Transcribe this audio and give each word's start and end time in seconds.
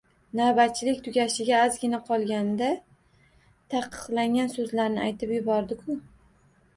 Navbatchilik 0.37 1.01
tugashiga 1.07 1.57
ozgina 1.65 1.99
qolganda, 2.07 2.69
taqiqlangan 3.73 4.49
so`zlarni 4.55 5.05
aytib 5.11 5.35
yubordi-ku 5.37 5.99